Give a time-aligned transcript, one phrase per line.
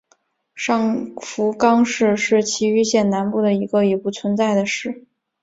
[0.55, 5.05] 上福冈市是崎玉县南部的一个已不存在的市。